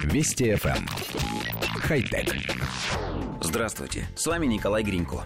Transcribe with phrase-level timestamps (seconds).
[0.00, 0.76] Вести FM.
[0.76, 0.86] Эм.
[1.80, 2.34] Хай-тек.
[3.44, 5.24] Здравствуйте, с вами Николай Гринько.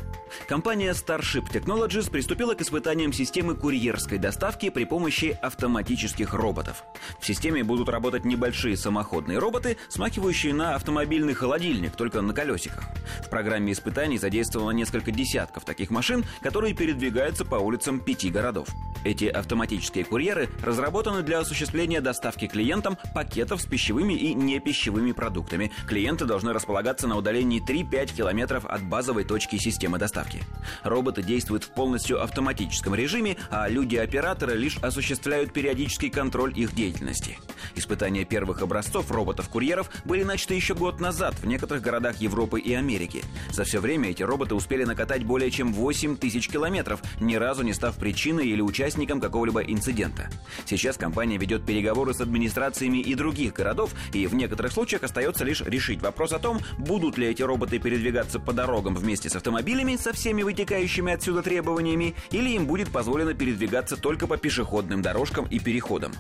[0.48, 6.82] Компания Starship Technologies приступила к испытаниям системы курьерской доставки при помощи автоматических роботов.
[7.20, 12.84] В системе будут работать небольшие самоходные роботы, смахивающие на автомобильный холодильник, только на колесиках.
[13.24, 18.68] В программе испытаний задействовано несколько десятков таких машин, которые передвигаются по улицам пяти городов.
[19.04, 25.70] Эти автоматические курьеры разработаны для осуществления доставки клиентам пакетов с пищевыми и непищевыми продуктами.
[25.86, 30.42] Клиенты должны располагаться на удалении 3-5 километров от базовой точки системы доставки.
[30.82, 37.38] Роботы действуют в полностью автоматическом режиме, а люди-операторы лишь осуществляют периодический контроль их деятельности.
[37.74, 43.22] Испытания первых образцов роботов-курьеров были начаты еще год назад в некоторых городах Европы и Америки.
[43.50, 47.72] За все время эти роботы успели накатать более чем 8 тысяч километров, ни разу не
[47.72, 50.28] став причиной или участником какого-либо инцидента.
[50.64, 55.60] Сейчас компания ведет переговоры с администрациями и других городов, и в некоторых случаях остается лишь
[55.60, 60.12] решить вопрос о том, будут ли эти роботы передвигаться по дорогам вместе с автомобилями со
[60.12, 66.12] всеми вытекающими отсюда требованиями, или им будет позволено передвигаться только по пешеходным дорожкам и переходам.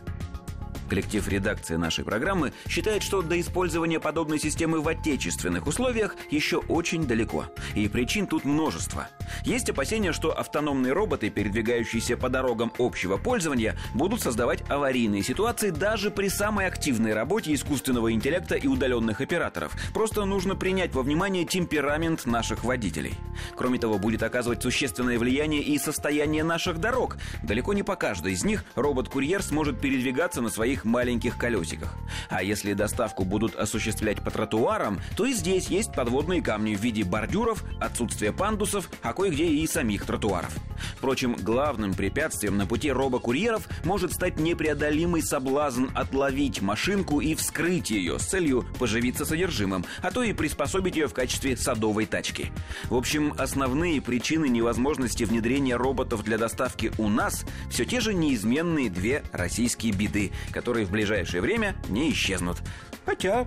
[0.88, 7.06] Коллектив редакции нашей программы считает, что до использования подобной системы в отечественных условиях еще очень
[7.06, 7.46] далеко.
[7.74, 9.08] И причин тут множество.
[9.44, 16.10] Есть опасения, что автономные роботы, передвигающиеся по дорогам общего пользования, будут создавать аварийные ситуации даже
[16.10, 19.72] при самой активной работе искусственного интеллекта и удаленных операторов.
[19.92, 23.14] Просто нужно принять во внимание темперамент наших водителей.
[23.56, 27.16] Кроме того, будет оказывать существенное влияние и состояние наших дорог.
[27.42, 31.94] Далеко не по каждой из них робот-курьер сможет передвигаться на своих маленьких колесиках.
[32.28, 37.04] А если доставку будут осуществлять по тротуарам, то и здесь есть подводные камни в виде
[37.04, 40.54] бордюров, отсутствия пандусов, а кое-где и самих тротуаров.
[40.96, 48.18] Впрочем, главным препятствием на пути робокурьеров может стать непреодолимый соблазн отловить машинку и вскрыть ее
[48.18, 52.52] с целью поживиться содержимым, а то и приспособить ее в качестве садовой тачки.
[52.84, 58.90] В общем, основные причины невозможности внедрения роботов для доставки у нас все те же неизменные
[58.90, 62.58] две российские беды, которые в ближайшее время не исчезнут.
[63.04, 63.46] Хотя...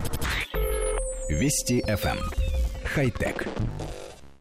[1.29, 2.18] Вести FM.
[2.18, 2.50] Эм.
[2.84, 3.47] Хай-тек.